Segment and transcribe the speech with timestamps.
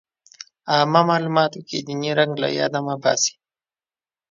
[0.73, 3.33] عامه معلوماتو کې ديني رنګ له ياده مه وباسئ.